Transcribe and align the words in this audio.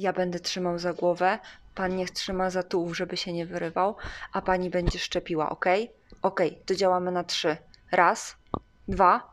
Ja 0.00 0.12
będę 0.12 0.40
trzymał 0.40 0.78
za 0.78 0.92
głowę, 0.92 1.38
pan 1.74 1.96
niech 1.96 2.10
trzyma 2.10 2.50
za 2.50 2.62
tułów, 2.62 2.96
żeby 2.96 3.16
się 3.16 3.32
nie 3.32 3.46
wyrywał, 3.46 3.96
a 4.32 4.42
pani 4.42 4.70
będzie 4.70 4.98
szczepiła, 4.98 5.50
ok? 5.50 5.64
Ok, 6.22 6.40
to 6.66 6.74
działamy 6.74 7.12
na 7.12 7.24
trzy. 7.24 7.56
Raz, 7.92 8.36
dwa. 8.88 9.30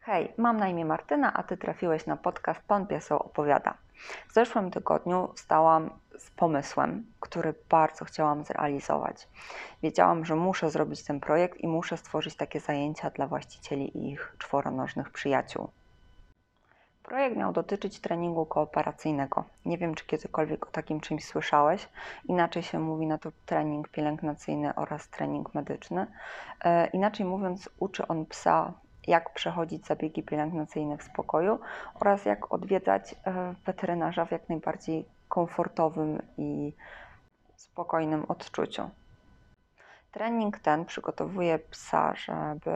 Hej, 0.00 0.32
mam 0.36 0.56
na 0.56 0.68
imię 0.68 0.84
Martyna, 0.84 1.32
a 1.34 1.42
ty 1.42 1.56
trafiłeś 1.56 2.06
na 2.06 2.16
podcast 2.16 2.60
Pan 2.66 2.86
Pieseł 2.86 3.18
opowiada. 3.18 3.74
W 4.28 4.32
zeszłym 4.32 4.70
tygodniu 4.70 5.32
stałam 5.36 5.90
z 6.18 6.30
pomysłem, 6.30 7.06
który 7.20 7.54
bardzo 7.68 8.04
chciałam 8.04 8.44
zrealizować. 8.44 9.28
Wiedziałam, 9.82 10.24
że 10.24 10.36
muszę 10.36 10.70
zrobić 10.70 11.04
ten 11.04 11.20
projekt 11.20 11.60
i 11.60 11.68
muszę 11.68 11.96
stworzyć 11.96 12.36
takie 12.36 12.60
zajęcia 12.60 13.10
dla 13.10 13.26
właścicieli 13.26 13.98
i 13.98 14.10
ich 14.10 14.36
czworonożnych 14.38 15.10
przyjaciół. 15.10 15.68
Projekt 17.02 17.36
miał 17.36 17.52
dotyczyć 17.52 18.00
treningu 18.00 18.46
kooperacyjnego. 18.46 19.44
Nie 19.64 19.78
wiem, 19.78 19.94
czy 19.94 20.06
kiedykolwiek 20.06 20.66
o 20.66 20.70
takim 20.70 21.00
czymś 21.00 21.24
słyszałeś. 21.24 21.88
Inaczej 22.24 22.62
się 22.62 22.78
mówi 22.78 23.06
na 23.06 23.18
to 23.18 23.32
trening 23.46 23.88
pielęgnacyjny 23.88 24.74
oraz 24.74 25.08
trening 25.08 25.54
medyczny. 25.54 26.06
E, 26.64 26.86
inaczej 26.86 27.26
mówiąc, 27.26 27.68
uczy 27.78 28.06
on 28.06 28.26
psa 28.26 28.72
jak 29.06 29.34
przechodzić 29.34 29.86
zabiegi 29.86 30.22
pielęgnacyjne 30.22 30.98
w 30.98 31.02
spokoju 31.02 31.58
oraz 32.00 32.24
jak 32.24 32.52
odwiedzać 32.54 33.14
e, 33.26 33.54
weterynarza 33.66 34.24
w 34.24 34.30
jak 34.30 34.48
najbardziej 34.48 35.04
komfortowym 35.32 36.22
i 36.38 36.72
spokojnym 37.56 38.24
odczuciu. 38.28 38.90
Trening 40.10 40.58
ten 40.58 40.84
przygotowuje 40.84 41.58
psa, 41.58 42.14
żeby 42.14 42.70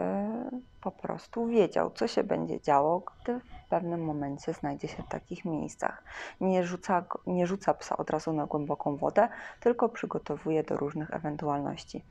po 0.80 0.90
prostu 0.90 1.46
wiedział, 1.46 1.90
co 1.90 2.08
się 2.08 2.24
będzie 2.24 2.60
działo, 2.60 3.00
gdy 3.00 3.40
w 3.40 3.68
pewnym 3.70 4.04
momencie 4.04 4.52
znajdzie 4.52 4.88
się 4.88 5.02
w 5.02 5.08
takich 5.08 5.44
miejscach. 5.44 6.02
Nie 6.40 6.64
rzuca, 6.64 7.04
nie 7.26 7.46
rzuca 7.46 7.74
psa 7.74 7.96
od 7.96 8.10
razu 8.10 8.32
na 8.32 8.46
głęboką 8.46 8.96
wodę, 8.96 9.28
tylko 9.60 9.88
przygotowuje 9.88 10.64
do 10.64 10.76
różnych 10.76 11.10
ewentualności. 11.10 12.04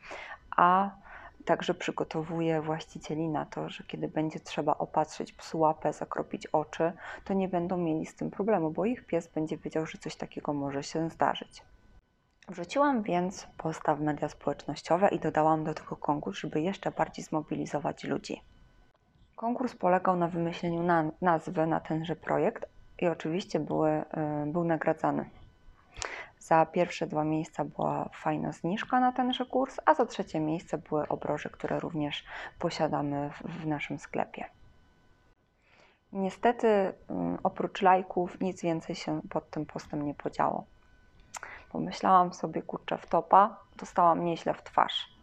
A 0.58 0.90
Także 1.46 1.74
przygotowuje 1.74 2.62
właścicieli 2.62 3.28
na 3.28 3.46
to, 3.46 3.70
że 3.70 3.84
kiedy 3.84 4.08
będzie 4.08 4.40
trzeba 4.40 4.78
opatrzyć 4.78 5.34
psu 5.34 5.60
łapę, 5.60 5.94
zakropić 5.94 6.48
oczy, 6.48 6.92
to 7.24 7.34
nie 7.34 7.48
będą 7.48 7.78
mieli 7.78 8.06
z 8.06 8.16
tym 8.16 8.32
problemu, 8.32 8.72
bo 8.72 8.86
ich 8.86 9.06
pies 9.06 9.28
będzie 9.28 9.58
wiedział, 9.58 9.86
że 9.86 9.98
coś 9.98 10.16
takiego 10.16 10.54
może 10.54 10.84
się 10.84 11.10
zdarzyć. 11.10 11.64
Wrzuciłam 12.50 13.04
więc 13.04 13.48
posta 13.58 13.96
w 13.96 14.02
media 14.02 14.30
społecznościowe 14.30 15.10
i 15.10 15.20
dodałam 15.20 15.64
do 15.64 15.74
tego 15.74 15.96
konkurs, 15.96 16.40
żeby 16.40 16.62
jeszcze 16.62 16.92
bardziej 16.92 17.26
zmobilizować 17.26 18.04
ludzi. 18.04 18.42
Konkurs 19.36 19.76
polegał 19.76 20.16
na 20.16 20.28
wymyśleniu 20.28 20.84
na 20.84 21.12
nazwy 21.22 21.68
na 21.68 21.80
tenże 21.80 22.16
projekt 22.16 22.66
i 23.00 23.08
oczywiście 23.08 23.60
były, 23.60 23.90
yy, 24.46 24.52
był 24.52 24.64
nagradzany. 24.64 25.30
Za 26.46 26.66
pierwsze 26.66 27.08
dwa 27.08 27.24
miejsca 27.24 27.66
była 27.66 28.10
fajna 28.14 28.52
zniżka 28.52 29.00
na 29.00 29.12
tenże 29.12 29.46
kurs, 29.46 29.80
a 29.86 29.94
za 29.94 30.06
trzecie 30.06 30.40
miejsce 30.40 30.78
były 30.78 31.08
obroże, 31.08 31.50
które 31.50 31.80
również 31.80 32.26
posiadamy 32.60 33.30
w, 33.46 33.66
naszym 33.68 34.00
sklepie. 34.00 34.46
Niestety, 36.12 36.68
mm, 36.68 37.38
oprócz 37.44 37.82
lajków, 37.82 38.42
nic 38.42 38.62
więcej 38.62 38.96
się 38.96 39.22
pod 39.30 39.50
tym 39.50 39.66
postem 39.66 40.06
nie 40.06 40.14
podziało. 40.14 40.66
Pomyślałam 41.72 42.34
sobie, 42.34 42.62
kurczę, 42.62 42.98
w 42.98 43.06
topa, 43.06 43.60
dostałam 43.78 44.26
nieźle 44.26 44.54
w 44.54 44.64
twarz. 44.64 45.16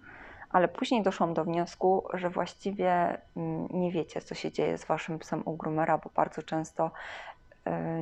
Ale 0.51 0.69
później 0.69 1.03
doszłam 1.03 1.35
do 1.35 1.45
wniosku, 1.45 2.05
że 2.15 2.31
właściwie 2.31 3.21
mm, 3.37 3.69
nie 3.71 3.93
wiecie, 3.93 4.21
co 4.21 4.35
się 4.35 4.53
dzieje 4.53 4.79
z 4.79 4.85
waszym 4.85 5.19
psem 5.19 5.43
u 5.45 5.57
groomera, 5.57 5.99
bo 5.99 6.11
bardzo 6.15 6.43
często 6.43 6.91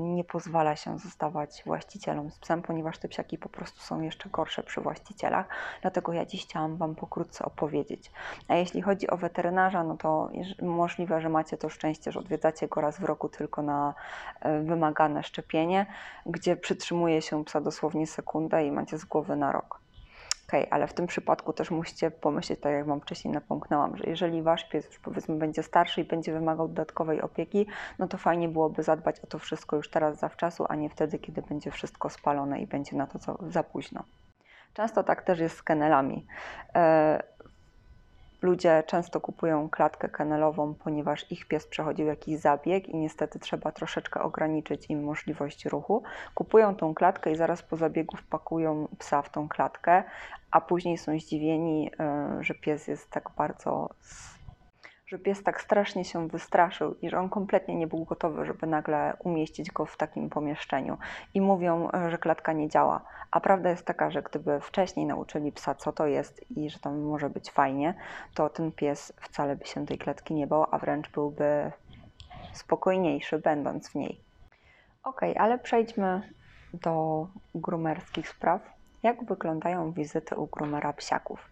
nie 0.01 0.25
pozwala 0.25 0.77
się 0.77 0.99
zostawać 0.99 1.63
właścicielom 1.67 2.31
z 2.31 2.39
psem, 2.39 2.63
ponieważ 2.63 2.99
te 2.99 3.09
psiaki 3.09 3.39
po 3.39 3.49
prostu 3.49 3.81
są 3.81 4.01
jeszcze 4.01 4.29
gorsze 4.29 4.63
przy 4.63 4.81
właścicielach. 4.81 5.47
Dlatego 5.83 6.13
ja 6.13 6.27
dziś 6.27 6.45
chciałam 6.45 6.77
Wam 6.77 6.95
pokrótce 6.95 7.45
opowiedzieć. 7.45 8.11
A 8.49 8.55
jeśli 8.55 8.83
chodzi 8.83 9.11
o 9.11 9.17
weterynarza, 9.17 9.85
no 9.85 9.97
to 9.97 10.31
możliwe, 10.63 11.21
że 11.21 11.29
macie 11.29 11.57
to 11.57 11.69
szczęście, 11.69 12.13
że 12.13 12.21
odwiedzacie 12.21 12.69
go 12.69 12.81
raz 12.81 13.01
w 13.01 13.05
roku 13.05 13.29
tylko 13.29 13.63
na 13.63 13.95
e, 14.41 14.61
wymagane 14.61 15.23
szczepienie, 15.23 15.87
gdzie 16.27 16.57
przytrzymuje 16.57 17.23
się 17.23 17.45
psa 17.45 17.61
dosłownie 17.61 18.07
sekundę 18.07 18.67
i 18.67 18.73
macie 18.73 18.99
z 18.99 19.05
głowy 19.05 19.37
na 19.37 19.53
rok 19.53 19.81
ale 20.71 20.87
w 20.87 20.93
tym 20.93 21.07
przypadku 21.07 21.53
też 21.53 21.71
musicie 21.71 22.11
pomyśleć, 22.11 22.61
tak 22.61 22.73
jak 22.73 22.87
Wam 22.87 23.01
wcześniej 23.01 23.35
napomknęłam, 23.35 23.97
że 23.97 24.05
jeżeli 24.07 24.43
Wasz 24.43 24.69
pies 24.69 24.87
już 24.87 24.99
powiedzmy 24.99 25.37
będzie 25.37 25.63
starszy 25.63 26.01
i 26.01 26.05
będzie 26.05 26.33
wymagał 26.33 26.69
dodatkowej 26.69 27.23
opieki, 27.23 27.67
no 27.99 28.09
to 28.09 28.19
fajnie 28.19 28.49
byłoby 28.49 28.83
zadbać 28.83 29.21
o 29.21 29.27
to 29.27 29.39
wszystko 29.39 29.77
już 29.77 29.91
teraz 29.91 30.19
zawczasu, 30.19 30.67
a 30.69 30.75
nie 30.75 30.91
wtedy, 30.91 31.19
kiedy 31.19 31.43
będzie 31.43 31.71
wszystko 31.71 32.11
spalone 32.11 32.61
i 32.61 32.67
będzie 32.67 32.97
na 32.97 33.07
to 33.07 33.19
za 33.51 33.63
późno. 33.63 34.05
Często 34.75 35.03
tak 35.03 35.23
też 35.23 35.41
jest 35.41 35.57
z 35.57 35.63
kenelami. 35.63 36.27
Ludzie 38.43 38.83
często 38.87 39.21
kupują 39.21 39.69
klatkę 39.69 40.09
kennelową, 40.09 40.75
ponieważ 40.75 41.33
ich 41.33 41.49
pies 41.49 41.67
przechodził 41.67 42.07
jakiś 42.07 42.39
zabieg 42.39 42.89
i 42.89 42.97
niestety 42.97 43.39
trzeba 43.39 43.73
troszeczkę 43.73 44.23
ograniczyć 44.23 44.91
im 44.91 45.05
możliwość 45.05 45.65
ruchu. 45.65 46.03
Kupują 46.35 46.75
tą 46.75 46.95
klatkę 46.95 47.33
i 47.33 47.37
zaraz 47.37 47.63
po 47.63 47.77
zabiegu 47.77 48.17
wpakują 48.17 48.89
psa 48.99 49.23
w 49.23 49.31
tą 49.31 49.49
klatkę, 49.49 50.03
a 50.51 50.61
później 50.61 50.99
są 50.99 51.21
zdziwieni, 51.21 51.91
e, 52.01 52.39
że 52.41 52.55
pies 52.55 52.89
jest 52.89 53.11
tak 53.11 53.31
bardzo 53.37 53.89
że 55.11 55.19
pies 55.19 55.43
tak 55.43 55.61
strasznie 55.61 56.05
się 56.05 56.29
wystraszył 56.29 56.95
i 57.03 57.11
że 57.11 57.19
on 57.19 57.29
kompletnie 57.29 57.75
nie 57.77 57.87
był 57.87 58.05
gotowy, 58.05 58.47
żeby 58.47 58.67
nagle 58.67 59.17
umieścić 59.19 59.71
go 59.71 59.87
w 59.87 59.97
takim 59.97 60.31
pomieszczeniu. 60.31 60.99
I 61.35 61.41
mówią, 61.41 61.89
że 62.09 62.19
klatka 62.19 62.53
nie 62.53 62.69
działa. 62.69 63.01
A 63.31 63.41
prawda 63.41 63.71
jest 63.71 63.87
taka, 63.87 64.11
że 64.11 64.23
gdyby 64.23 64.61
wcześniej 64.61 65.07
nauczyli 65.07 65.53
psa, 65.53 65.75
co 65.75 65.93
to 65.93 66.07
jest 66.07 66.51
i 66.51 66.71
że 66.71 66.79
tam 66.79 67.01
może 67.01 67.31
być 67.31 67.51
fajnie, 67.51 67.95
to 68.35 68.49
ten 68.49 68.73
pies 68.73 69.13
wcale 69.21 69.57
by 69.57 69.67
się 69.67 69.87
tej 69.87 69.99
klatki 69.99 70.35
nie 70.35 70.47
bał, 70.47 70.67
a 70.71 70.79
wręcz 70.79 71.11
byłby 71.11 71.73
spokojniejszy, 72.53 73.39
będąc 73.39 73.89
w 73.89 73.95
niej. 73.95 74.21
Ok, 75.03 75.21
ale 75.37 75.59
przejdźmy 75.59 76.23
do 76.75 77.27
grumerskich 77.55 78.29
spraw. 78.29 78.61
Jak 79.03 79.25
wyglądają 79.25 79.93
wizyty 79.93 80.37
u 80.37 80.47
grumera 80.47 80.93
psiaków? 80.93 81.51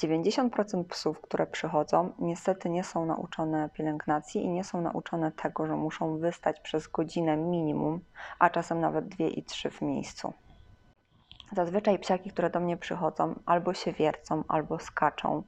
90% 0.00 0.84
psów, 0.84 1.20
które 1.20 1.46
przychodzą, 1.46 2.12
niestety 2.18 2.70
nie 2.70 2.84
są 2.84 3.06
nauczone 3.06 3.68
pielęgnacji 3.68 4.44
i 4.44 4.48
nie 4.48 4.64
są 4.64 4.80
nauczone 4.80 5.32
tego, 5.32 5.66
że 5.66 5.76
muszą 5.76 6.18
wystać 6.18 6.60
przez 6.60 6.88
godzinę 6.88 7.36
minimum, 7.36 8.00
a 8.38 8.50
czasem 8.50 8.80
nawet 8.80 9.08
dwie 9.08 9.28
i 9.28 9.42
trzy 9.42 9.70
w 9.70 9.82
miejscu. 9.82 10.32
Zazwyczaj 11.52 11.98
psiaki, 11.98 12.30
które 12.30 12.50
do 12.50 12.60
mnie 12.60 12.76
przychodzą, 12.76 13.34
albo 13.46 13.74
się 13.74 13.92
wiercą, 13.92 14.44
albo 14.48 14.78
skaczą, 14.78 15.42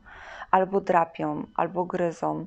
albo 0.50 0.80
drapią, 0.80 1.46
albo 1.56 1.84
gryzą, 1.84 2.46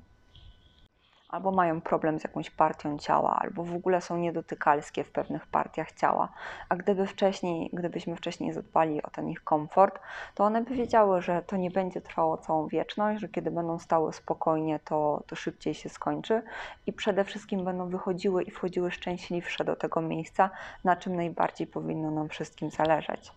albo 1.30 1.52
mają 1.52 1.82
problem 1.82 2.20
z 2.20 2.24
jakąś 2.24 2.50
partią 2.50 2.98
ciała, 2.98 3.40
albo 3.42 3.64
w 3.64 3.76
ogóle 3.76 4.02
są 4.02 4.18
niedotykalskie 4.18 5.04
w 5.04 5.12
pewnych 5.12 5.48
partiach 5.48 5.92
ciała. 5.92 6.30
A 6.70 6.76
gdyby 6.76 7.08
wcześniej, 7.08 7.70
gdybyśmy 7.74 8.16
wcześniej 8.16 8.54
zadbali 8.54 9.04
o 9.04 9.10
ten 9.10 9.30
ich 9.30 9.44
komfort, 9.44 10.00
to 10.36 10.44
one 10.44 10.62
by 10.62 10.76
wiedziały, 10.76 11.22
że 11.22 11.42
to 11.42 11.58
nie 11.58 11.72
będzie 11.72 12.02
trwało 12.02 12.38
całą 12.38 12.68
wieczność, 12.68 13.22
że 13.22 13.30
kiedy 13.30 13.52
będą 13.52 13.80
stały 13.80 14.14
spokojnie, 14.14 14.80
to, 14.80 15.24
to 15.28 15.36
szybciej 15.36 15.74
się 15.74 15.90
skończy 15.90 16.42
i 16.86 16.94
przede 16.94 17.24
wszystkim 17.24 17.66
będą 17.66 17.90
wychodziły 17.90 18.44
i 18.44 18.52
wchodziły 18.52 18.92
szczęśliwsze 18.92 19.64
do 19.64 19.76
tego 19.76 20.02
miejsca, 20.02 20.50
na 20.84 20.96
czym 20.96 21.16
najbardziej 21.16 21.68
powinno 21.68 22.12
nam 22.12 22.30
wszystkim 22.30 22.70
zależeć 22.70 23.32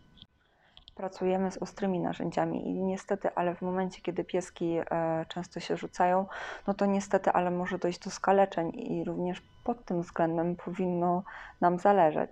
pracujemy 1.01 1.51
z 1.51 1.59
ostrymi 1.59 2.01
narzędziami 2.01 2.69
i 2.69 2.73
niestety, 2.73 3.29
ale 3.35 3.55
w 3.55 3.63
momencie, 3.63 4.01
kiedy 4.03 4.25
pieski 4.25 4.79
e, 4.79 5.25
często 5.29 5.61
się 5.61 5.77
rzucają, 5.77 6.27
no 6.67 6.75
to 6.75 6.87
niestety, 6.87 7.31
ale 7.31 7.51
może 7.51 7.79
dojść 7.79 7.99
do 7.99 8.11
skaleczeń 8.11 8.73
i 8.75 9.05
również 9.05 9.43
pod 9.65 9.85
tym 9.85 10.03
względem 10.03 10.57
powinno 10.57 11.23
nam 11.61 11.79
zależeć. 11.79 12.31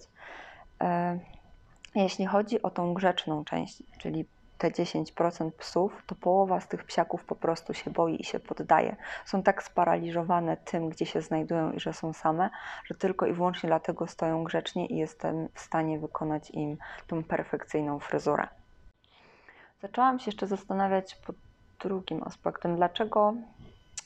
E, 0.80 1.18
jeśli 1.94 2.26
chodzi 2.26 2.62
o 2.62 2.70
tą 2.70 2.94
grzeczną 2.94 3.44
część, 3.44 3.82
czyli 3.98 4.24
te 4.58 4.70
10% 4.70 5.50
psów, 5.50 6.02
to 6.06 6.14
połowa 6.14 6.60
z 6.60 6.68
tych 6.68 6.84
psiaków 6.84 7.24
po 7.24 7.34
prostu 7.34 7.74
się 7.74 7.90
boi 7.90 8.20
i 8.20 8.24
się 8.24 8.40
poddaje. 8.40 8.96
Są 9.24 9.42
tak 9.42 9.62
sparaliżowane 9.62 10.56
tym, 10.56 10.88
gdzie 10.88 11.06
się 11.06 11.20
znajdują 11.20 11.72
i 11.72 11.80
że 11.80 11.92
są 11.92 12.12
same, 12.12 12.50
że 12.84 12.94
tylko 12.94 13.26
i 13.26 13.32
wyłącznie 13.32 13.66
dlatego 13.66 14.06
stoją 14.06 14.44
grzecznie 14.44 14.86
i 14.86 14.96
jestem 14.96 15.48
w 15.54 15.60
stanie 15.60 15.98
wykonać 15.98 16.50
im 16.50 16.76
tą 17.06 17.24
perfekcyjną 17.24 17.98
fryzurę. 17.98 18.48
Zaczęłam 19.82 20.18
się 20.18 20.28
jeszcze 20.28 20.46
zastanawiać 20.46 21.14
pod 21.14 21.36
drugim 21.80 22.22
aspektem, 22.22 22.76
dlaczego 22.76 23.34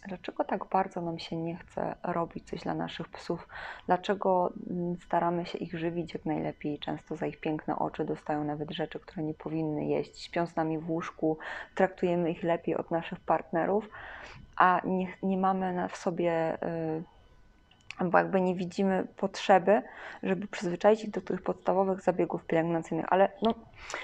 dlaczego 0.08 0.44
tak 0.44 0.64
bardzo 0.64 1.00
nam 1.00 1.18
się 1.18 1.36
nie 1.36 1.56
chce 1.56 1.94
robić 2.02 2.50
coś 2.50 2.60
dla 2.60 2.74
naszych 2.74 3.08
psów? 3.08 3.48
Dlaczego 3.86 4.52
mm, 4.70 4.96
staramy 4.96 5.46
się 5.46 5.58
ich 5.58 5.78
żywić 5.78 6.14
jak 6.14 6.24
najlepiej? 6.24 6.78
Często 6.78 7.16
za 7.16 7.26
ich 7.26 7.40
piękne 7.40 7.78
oczy 7.78 8.04
dostają 8.04 8.44
nawet 8.44 8.70
rzeczy, 8.70 9.00
które 9.00 9.22
nie 9.22 9.34
powinny 9.34 9.86
jeść. 9.86 10.24
Śpią 10.24 10.46
z 10.46 10.56
nami 10.56 10.78
w 10.78 10.90
łóżku, 10.90 11.38
traktujemy 11.74 12.30
ich 12.30 12.42
lepiej 12.42 12.76
od 12.76 12.90
naszych 12.90 13.20
partnerów, 13.20 13.88
a 14.56 14.80
nie, 14.84 15.06
nie 15.22 15.36
mamy 15.36 15.88
w 15.88 15.96
sobie. 15.96 16.58
Yy, 16.62 17.02
bo 18.10 18.18
jakby 18.18 18.40
nie 18.40 18.54
widzimy 18.54 19.06
potrzeby, 19.16 19.82
żeby 20.22 20.46
przyzwyczaić 20.46 21.04
ich 21.04 21.10
do 21.10 21.20
tych 21.20 21.42
podstawowych 21.42 22.00
zabiegów 22.00 22.44
pielęgnacyjnych, 22.44 23.06
ale 23.08 23.28
no, 23.42 23.54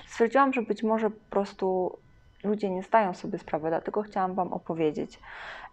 stwierdziłam, 0.06 0.52
że 0.52 0.62
być 0.62 0.82
może 0.82 1.10
po 1.10 1.30
prostu 1.30 1.98
ludzie 2.44 2.70
nie 2.70 2.82
zdają 2.82 3.14
sobie 3.14 3.38
sprawy, 3.38 3.68
dlatego 3.68 4.02
chciałam 4.02 4.34
Wam 4.34 4.52
opowiedzieć. 4.52 5.20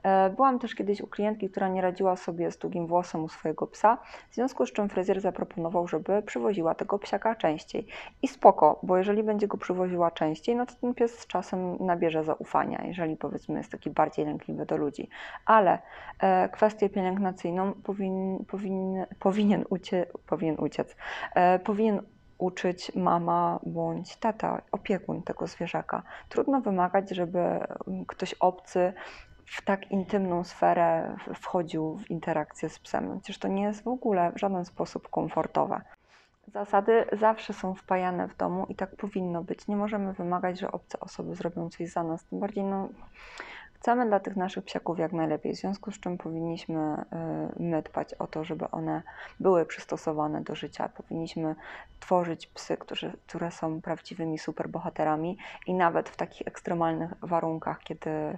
E, 0.06 0.30
byłam 0.30 0.60
też 0.60 0.76
kiedyś 0.76 1.02
u 1.02 1.08
klientki, 1.08 1.50
która 1.50 1.68
nie 1.68 1.82
radziła 1.82 2.16
sobie 2.16 2.52
z 2.52 2.58
długim 2.58 2.88
włosem 2.88 3.24
u 3.24 3.30
swojego 3.30 3.68
psa, 3.68 3.98
w 4.30 4.36
związku 4.36 4.66
z 4.66 4.72
czym 4.72 4.90
fryzjer 4.90 5.22
zaproponował, 5.22 5.88
żeby 5.88 6.22
przywoziła 6.22 6.76
tego 6.76 7.00
psiaka 7.00 7.36
częściej. 7.36 7.88
I 8.22 8.28
spoko, 8.28 8.80
bo 8.84 8.98
jeżeli 8.98 9.24
będzie 9.24 9.48
go 9.48 9.58
przywoziła 9.58 10.12
częściej, 10.12 10.56
no 10.56 10.66
to 10.66 10.74
ten 10.82 10.94
pies 10.94 11.20
z 11.20 11.28
czasem 11.28 11.78
nabierze 11.80 12.24
zaufania, 12.24 12.84
jeżeli 12.84 13.18
powiedzmy 13.18 13.58
jest 13.58 13.72
taki 13.72 13.90
bardziej 13.90 14.26
lękliwy 14.26 14.66
do 14.66 14.78
ludzi. 14.78 15.10
Ale 15.46 15.80
e, 16.20 16.50
kwestię 16.50 16.90
pielęgnacyjną 16.90 17.74
powin, 17.74 18.46
powin, 18.48 19.06
powinien, 19.20 19.66
ucie, 19.70 20.06
powinien 20.28 20.56
uciec, 20.60 20.96
e, 21.36 21.60
powinien 21.60 22.02
uczyć 22.38 22.96
mama 22.96 23.60
bądź 23.66 24.16
tata, 24.16 24.62
opiekun 24.72 25.22
tego 25.24 25.48
zwierzaka. 25.48 26.02
Trudno 26.30 26.62
wymagać, 26.62 27.10
żeby 27.10 27.40
ktoś 28.08 28.34
obcy 28.34 28.94
w 29.46 29.62
tak 29.62 29.92
intymną 29.92 30.44
sferę 30.44 31.16
wchodził 31.36 31.98
w 31.98 32.12
interakcję 32.12 32.70
z 32.70 32.80
psem. 32.80 33.20
Przecież 33.20 33.40
to 33.40 33.48
nie 33.48 33.64
jest 33.64 33.84
w 33.84 33.88
ogóle 33.88 34.32
w 34.32 34.40
żaden 34.40 34.66
sposób 34.66 35.10
komfortowe. 35.10 35.82
Zasady 36.48 37.06
zawsze 37.12 37.54
są 37.54 37.74
wpajane 37.74 38.28
w 38.28 38.38
domu 38.38 38.66
i 38.70 38.76
tak 38.76 38.96
powinno 38.96 39.44
być. 39.44 39.68
Nie 39.68 39.76
możemy 39.76 40.14
wymagać, 40.14 40.60
że 40.60 40.72
obce 40.72 41.00
osoby 41.00 41.36
zrobią 41.36 41.70
coś 41.70 41.90
za 41.90 42.04
nas. 42.04 42.26
Tym 42.26 42.40
bardziej 42.40 42.64
no, 42.64 42.90
Chcemy 43.86 44.06
dla 44.06 44.20
tych 44.20 44.36
naszych 44.36 44.66
psiaków 44.66 45.00
jak 45.00 45.14
najlepiej, 45.14 45.54
w 45.54 45.58
związku 45.58 45.92
z 45.92 46.00
czym 46.00 46.18
powinniśmy 46.18 47.06
y, 47.58 47.64
my 47.64 47.82
dbać 47.82 48.14
o 48.14 48.28
to, 48.28 48.44
żeby 48.44 48.72
one 48.72 49.02
były 49.40 49.66
przystosowane 49.66 50.42
do 50.42 50.56
życia. 50.56 50.90
Powinniśmy 50.90 51.56
tworzyć 52.00 52.48
psy, 52.48 52.78
którzy, 52.78 53.14
które 53.28 53.52
są 53.52 53.82
prawdziwymi 53.82 54.40
superbohaterami 54.40 55.38
i 55.68 55.74
nawet 55.74 56.10
w 56.10 56.16
takich 56.16 56.48
ekstremalnych 56.48 57.12
warunkach, 57.22 57.80
kiedy 57.80 58.10
y, 58.10 58.38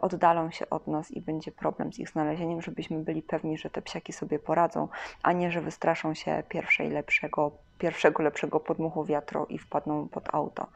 oddalą 0.00 0.50
się 0.50 0.70
od 0.70 0.86
nas 0.86 1.10
i 1.10 1.20
będzie 1.20 1.52
problem 1.52 1.92
z 1.92 1.98
ich 1.98 2.08
znalezieniem, 2.08 2.62
żebyśmy 2.62 2.98
byli 2.98 3.22
pewni, 3.22 3.58
że 3.58 3.70
te 3.70 3.82
psiaki 3.82 4.12
sobie 4.12 4.38
poradzą, 4.38 4.88
a 5.22 5.32
nie, 5.32 5.50
że 5.50 5.60
wystraszą 5.60 6.14
się 6.14 6.42
pierwszej 6.48 6.90
lepszego, 6.90 7.50
pierwszego 7.78 8.22
lepszego 8.22 8.60
podmuchu 8.60 9.04
wiatru 9.04 9.46
i 9.48 9.58
wpadną 9.58 10.08
pod 10.08 10.34
auto. 10.34 10.66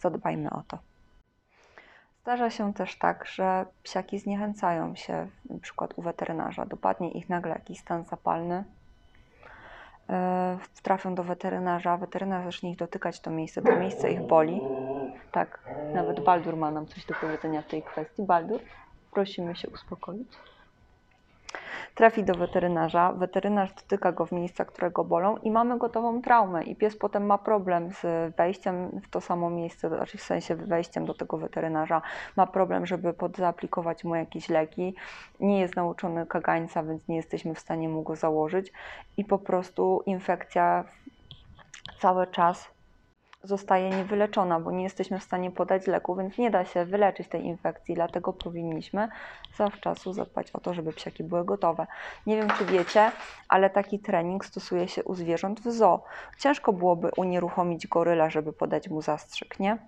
Zadbajmy 0.00 0.50
o 0.50 0.62
to. 0.68 0.93
Zdarza 2.24 2.50
się 2.50 2.74
też 2.74 2.98
tak, 2.98 3.26
że 3.26 3.66
psiaki 3.82 4.18
zniechęcają 4.18 4.94
się, 4.94 5.26
na 5.50 5.58
przykład 5.58 5.98
u 5.98 6.02
weterynarza, 6.02 6.66
dopadnie 6.66 7.10
ich 7.10 7.28
nagle 7.28 7.52
jakiś 7.52 7.78
stan 7.78 8.04
zapalny, 8.04 8.64
yy, 10.08 10.14
trafią 10.82 11.14
do 11.14 11.24
weterynarza, 11.24 11.96
weterynarz 11.96 12.44
zacznie 12.44 12.70
ich 12.70 12.76
dotykać 12.76 13.20
to 13.20 13.30
miejsce, 13.30 13.62
to 13.62 13.76
miejsce 13.76 14.10
ich 14.10 14.22
boli. 14.22 14.60
Tak, 15.32 15.58
nawet 15.94 16.20
Baldur 16.20 16.56
ma 16.56 16.70
nam 16.70 16.86
coś 16.86 17.06
do 17.06 17.14
powiedzenia 17.14 17.62
w 17.62 17.66
tej 17.66 17.82
kwestii. 17.82 18.22
Baldur, 18.22 18.60
prosimy 19.10 19.56
się 19.56 19.68
uspokoić 19.68 20.28
trafi 21.94 22.24
do 22.24 22.34
weterynarza, 22.34 23.12
weterynarz 23.12 23.72
dotyka 23.74 24.12
go 24.12 24.26
w 24.26 24.32
miejsca, 24.32 24.64
które 24.64 24.90
go 24.90 25.04
bolą 25.04 25.36
i 25.36 25.50
mamy 25.50 25.78
gotową 25.78 26.22
traumę. 26.22 26.64
I 26.64 26.76
pies 26.76 26.96
potem 26.96 27.26
ma 27.26 27.38
problem 27.38 27.92
z 27.92 28.34
wejściem 28.36 29.00
w 29.00 29.08
to 29.08 29.20
samo 29.20 29.50
miejsce, 29.50 29.88
znaczy 29.88 30.18
w 30.18 30.22
sensie 30.22 30.56
wejściem 30.56 31.06
do 31.06 31.14
tego 31.14 31.38
weterynarza, 31.38 32.02
ma 32.36 32.46
problem, 32.46 32.86
żeby 32.86 33.12
podzaaplikować 33.12 34.04
mu 34.04 34.14
jakieś 34.14 34.48
leki, 34.48 34.94
nie 35.40 35.60
jest 35.60 35.76
nauczony 35.76 36.26
kagańca, 36.26 36.82
więc 36.82 37.08
nie 37.08 37.16
jesteśmy 37.16 37.54
w 37.54 37.58
stanie 37.58 37.88
mu 37.88 38.02
go 38.02 38.16
założyć. 38.16 38.72
I 39.16 39.24
po 39.24 39.38
prostu 39.38 40.02
infekcja 40.06 40.84
cały 42.00 42.26
czas 42.26 42.73
zostaje 43.44 43.90
niewyleczona, 43.90 44.60
bo 44.60 44.70
nie 44.70 44.82
jesteśmy 44.82 45.18
w 45.18 45.22
stanie 45.22 45.50
podać 45.50 45.86
leku, 45.86 46.16
więc 46.16 46.38
nie 46.38 46.50
da 46.50 46.64
się 46.64 46.84
wyleczyć 46.84 47.28
tej 47.28 47.44
infekcji, 47.44 47.94
dlatego 47.94 48.32
powinniśmy 48.32 49.08
zawczasu 49.56 50.12
zadbać 50.12 50.50
o 50.50 50.60
to, 50.60 50.74
żeby 50.74 50.92
psiaki 50.92 51.24
były 51.24 51.44
gotowe. 51.44 51.86
Nie 52.26 52.36
wiem, 52.36 52.48
czy 52.58 52.64
wiecie, 52.64 53.10
ale 53.48 53.70
taki 53.70 53.98
trening 53.98 54.44
stosuje 54.44 54.88
się 54.88 55.04
u 55.04 55.14
zwierząt 55.14 55.60
w 55.60 55.72
zoo. 55.72 56.02
Ciężko 56.38 56.72
byłoby 56.72 57.10
unieruchomić 57.16 57.86
goryla, 57.86 58.30
żeby 58.30 58.52
podać 58.52 58.88
mu 58.88 59.02
zastrzyk, 59.02 59.60
nie? 59.60 59.78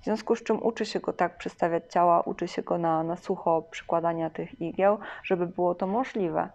W 0.00 0.04
związku 0.04 0.36
z 0.36 0.42
czym 0.42 0.62
uczy 0.62 0.86
się 0.86 1.00
go 1.00 1.12
tak 1.12 1.38
przystawiać 1.38 1.92
ciała, 1.92 2.20
uczy 2.20 2.48
się 2.48 2.62
go 2.62 2.78
na, 2.78 3.02
na 3.02 3.16
sucho 3.16 3.62
przykładania 3.70 4.30
tych 4.30 4.60
igieł, 4.60 4.98
żeby 5.22 5.46
było 5.46 5.74
to 5.74 5.86
możliwe. 5.86 6.48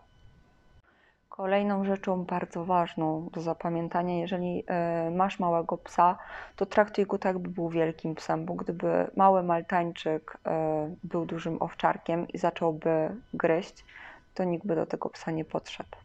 Kolejną 1.42 1.86
rzeczą 1.86 2.26
bardzo 2.26 2.66
ważną 2.66 3.30
do 3.34 3.42
zapamiętania, 3.42 4.20
jeżeli 4.20 4.64
e, 4.68 5.12
masz 5.12 5.40
małego 5.40 5.78
psa, 5.78 6.18
to 6.56 6.66
traktuj 6.66 7.06
go 7.06 7.18
tak, 7.18 7.40
by 7.40 7.50
był 7.50 7.70
wielkim 7.70 8.16
psem, 8.16 8.46
bo 8.46 8.54
gdyby 8.54 9.12
mały 9.16 9.44
maltańczyk 9.44 10.38
e, 10.46 10.96
był 11.04 11.26
dużym 11.26 11.62
owczarkiem 11.62 12.28
i 12.28 12.38
zacząłby 12.38 13.16
gryźć, 13.34 13.86
to 14.34 14.44
nikt 14.44 14.66
by 14.66 14.76
do 14.76 14.86
tego 14.86 15.10
psa 15.10 15.32
nie 15.32 15.46
podszedł 15.46 15.98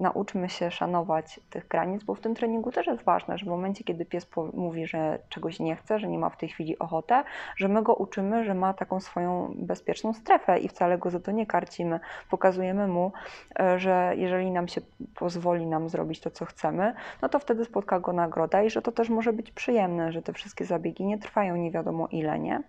nauczmy 0.00 0.48
się 0.48 0.70
szanować 0.70 1.40
tych 1.50 1.68
granic, 1.68 2.04
bo 2.04 2.14
w 2.14 2.20
tym 2.20 2.34
treningu 2.34 2.72
też 2.72 2.86
jest 2.86 3.02
ważne, 3.02 3.38
że 3.38 3.46
w 3.46 3.48
momencie, 3.48 3.84
kiedy 3.84 4.04
pies 4.04 4.28
mówi, 4.52 4.86
że 4.86 5.18
czegoś 5.28 5.60
nie 5.60 5.76
chce, 5.76 5.98
że 5.98 6.08
nie 6.08 6.18
ma 6.18 6.30
w 6.30 6.36
tej 6.36 6.48
chwili 6.48 6.78
ochotę, 6.78 7.24
że 7.56 7.68
my 7.68 7.82
go 7.82 7.94
uczymy, 7.94 8.44
że 8.44 8.54
ma 8.54 8.74
taką 8.74 9.00
swoją 9.00 9.54
bezpieczną 9.58 10.14
strefę 10.14 10.58
i 10.58 10.68
wcale 10.68 10.98
go 10.98 11.10
za 11.10 11.20
to 11.20 11.30
nie 11.30 11.46
karcimy. 11.46 12.00
Pokazujemy 12.30 12.88
mu, 12.88 13.12
e, 13.60 13.78
że 13.78 14.12
jeżeli 14.16 14.50
nam 14.50 14.68
się 14.68 14.80
pozwoli 15.14 15.66
nam 15.66 15.88
zrobić 15.88 16.20
to, 16.20 16.30
co 16.30 16.44
chcemy, 16.44 16.94
no 17.22 17.28
to 17.28 17.38
wtedy 17.38 17.64
spotka 17.64 18.00
go 18.00 18.12
nagroda 18.12 18.62
i 18.62 18.70
że 18.70 18.82
to 18.82 18.92
też 18.92 19.08
może 19.08 19.32
być 19.32 19.52
przyjemne, 19.52 20.12
że 20.12 20.22
te 20.22 20.32
wszystkie 20.32 20.64
zabiegi 20.64 21.04
nie 21.04 21.18
trwają 21.18 21.56
nie 21.56 21.70
wiadomo 21.70 22.08
ile, 22.10 22.38
nie? 22.38 22.62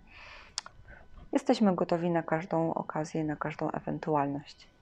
Jesteśmy 1.32 1.76
gotowi 1.76 2.10
na 2.10 2.24
każdą 2.24 2.74
okazję, 2.74 3.24
na 3.24 3.36
każdą 3.36 3.72
ewentualność. 3.72 4.77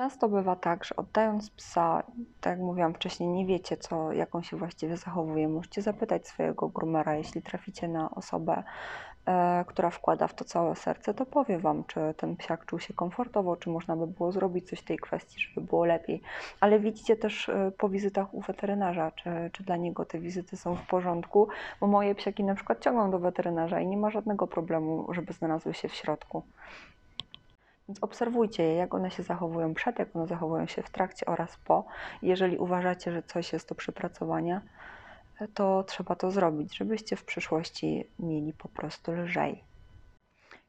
Często 0.00 0.28
bywa 0.28 0.56
tak, 0.56 0.84
że 0.84 0.96
oddając 0.96 1.50
psa, 1.50 2.02
tak 2.40 2.50
jak 2.50 2.60
mówiłam 2.60 2.94
wcześniej, 2.94 3.28
nie 3.28 3.46
wiecie, 3.46 3.76
co, 3.76 4.12
jak 4.12 4.34
on 4.34 4.42
się 4.42 4.56
właściwie 4.56 4.96
zachowuje. 4.96 5.48
Możecie 5.48 5.82
zapytać 5.82 6.28
swojego 6.28 6.68
groomera, 6.68 7.14
jeśli 7.14 7.42
traficie 7.42 7.88
na 7.88 8.10
osobę, 8.10 8.62
e, 9.26 9.64
która 9.68 9.90
wkłada 9.90 10.26
w 10.26 10.34
to 10.34 10.44
całe 10.44 10.76
serce, 10.76 11.14
to 11.14 11.26
powie 11.26 11.58
Wam, 11.58 11.84
czy 11.84 12.00
ten 12.16 12.36
psiak 12.36 12.66
czuł 12.66 12.78
się 12.78 12.94
komfortowo, 12.94 13.56
czy 13.56 13.70
można 13.70 13.96
by 13.96 14.06
było 14.06 14.32
zrobić 14.32 14.68
coś 14.68 14.78
w 14.78 14.84
tej 14.84 14.98
kwestii, 14.98 15.40
żeby 15.40 15.66
było 15.66 15.84
lepiej. 15.84 16.22
Ale 16.60 16.78
widzicie 16.78 17.16
też 17.16 17.48
e, 17.48 17.72
po 17.78 17.88
wizytach 17.88 18.34
u 18.34 18.40
weterynarza, 18.40 19.10
czy, 19.10 19.30
czy 19.52 19.62
dla 19.62 19.76
niego 19.76 20.04
te 20.04 20.18
wizyty 20.18 20.56
są 20.56 20.76
w 20.76 20.86
porządku, 20.86 21.48
bo 21.80 21.86
moje 21.86 22.14
psiaki 22.14 22.44
na 22.44 22.54
przykład 22.54 22.80
ciągną 22.80 23.10
do 23.10 23.18
weterynarza 23.18 23.80
i 23.80 23.86
nie 23.86 23.96
ma 23.96 24.10
żadnego 24.10 24.46
problemu, 24.46 25.14
żeby 25.14 25.32
znalazły 25.32 25.74
się 25.74 25.88
w 25.88 25.94
środku. 25.94 26.42
Obserwujcie 28.00 28.62
je, 28.62 28.74
jak 28.74 28.94
one 28.94 29.10
się 29.10 29.22
zachowują 29.22 29.74
przed, 29.74 29.98
jak 29.98 30.16
one 30.16 30.26
zachowują 30.26 30.66
się 30.66 30.82
w 30.82 30.90
trakcie 30.90 31.26
oraz 31.26 31.56
po. 31.56 31.84
Jeżeli 32.22 32.58
uważacie, 32.58 33.12
że 33.12 33.22
coś 33.22 33.52
jest 33.52 33.68
do 33.68 33.74
przepracowania, 33.74 34.60
to 35.54 35.84
trzeba 35.84 36.14
to 36.14 36.30
zrobić, 36.30 36.76
żebyście 36.76 37.16
w 37.16 37.24
przyszłości 37.24 38.04
mieli 38.18 38.52
po 38.52 38.68
prostu 38.68 39.12
lżej. 39.12 39.64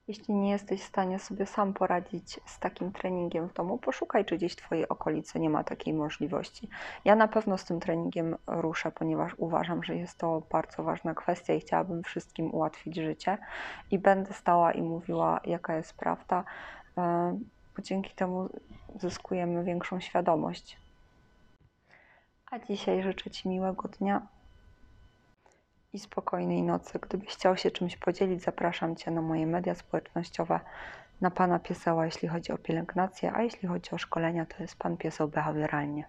Jeśli 0.07 0.33
nie 0.33 0.51
jesteś 0.51 0.81
w 0.81 0.87
stanie 0.87 1.19
sobie 1.19 1.45
sam 1.45 1.73
poradzić 1.73 2.39
z 2.45 2.59
takim 2.59 2.91
treningiem 2.91 3.49
w 3.49 3.53
domu, 3.53 3.77
poszukaj, 3.77 4.25
czy 4.25 4.37
gdzieś 4.37 4.53
w 4.53 4.55
Twojej 4.55 4.89
okolicy 4.89 5.39
nie 5.39 5.49
ma 5.49 5.63
takiej 5.63 5.93
możliwości. 5.93 6.69
Ja 7.05 7.15
na 7.15 7.27
pewno 7.27 7.57
z 7.57 7.65
tym 7.65 7.79
treningiem 7.79 8.35
ruszę, 8.47 8.91
ponieważ 8.91 9.33
uważam, 9.37 9.83
że 9.83 9.95
jest 9.95 10.17
to 10.17 10.41
bardzo 10.51 10.83
ważna 10.83 11.13
kwestia 11.13 11.53
i 11.53 11.59
chciałabym 11.59 12.03
wszystkim 12.03 12.55
ułatwić 12.55 12.95
życie 12.95 13.37
i 13.91 13.99
będę 13.99 14.33
stała 14.33 14.71
i 14.71 14.81
mówiła, 14.81 15.39
jaka 15.45 15.75
jest 15.75 15.93
prawda 15.93 16.43
bo 17.75 17.81
dzięki 17.81 18.15
temu 18.15 18.49
zyskujemy 18.99 19.63
większą 19.63 19.99
świadomość. 19.99 20.77
A 22.51 22.59
dzisiaj 22.59 23.03
życzę 23.03 23.29
Ci 23.29 23.49
miłego 23.49 23.87
dnia 23.87 24.27
i 25.93 25.99
spokojnej 25.99 26.63
nocy. 26.63 26.99
Gdybyś 26.99 27.29
chciał 27.29 27.57
się 27.57 27.71
czymś 27.71 27.97
podzielić, 27.97 28.41
zapraszam 28.41 28.95
Cię 28.95 29.11
na 29.11 29.21
moje 29.21 29.47
media 29.47 29.75
społecznościowe, 29.75 30.59
na 31.21 31.31
Pana 31.31 31.59
Pieseła, 31.59 32.05
jeśli 32.05 32.27
chodzi 32.27 32.51
o 32.51 32.57
pielęgnację, 32.57 33.33
a 33.33 33.41
jeśli 33.41 33.67
chodzi 33.67 33.91
o 33.91 33.97
szkolenia, 33.97 34.45
to 34.45 34.63
jest 34.63 34.75
Pan 34.75 34.97
Pieseł 34.97 35.27
Behawioralnie. 35.27 36.03